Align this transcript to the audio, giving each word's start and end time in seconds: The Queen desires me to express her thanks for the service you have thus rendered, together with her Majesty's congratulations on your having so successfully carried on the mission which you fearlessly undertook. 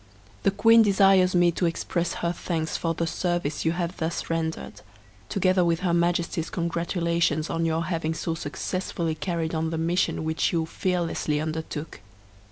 The 0.41 0.49
Queen 0.49 0.81
desires 0.81 1.35
me 1.35 1.51
to 1.51 1.67
express 1.67 2.15
her 2.25 2.31
thanks 2.31 2.75
for 2.75 2.95
the 2.95 3.05
service 3.05 3.65
you 3.65 3.73
have 3.73 3.97
thus 3.97 4.31
rendered, 4.31 4.81
together 5.29 5.63
with 5.63 5.81
her 5.81 5.93
Majesty's 5.93 6.49
congratulations 6.49 7.51
on 7.51 7.65
your 7.67 7.85
having 7.85 8.15
so 8.15 8.33
successfully 8.33 9.13
carried 9.13 9.53
on 9.53 9.69
the 9.69 9.77
mission 9.77 10.23
which 10.23 10.51
you 10.51 10.65
fearlessly 10.65 11.39
undertook. 11.39 12.01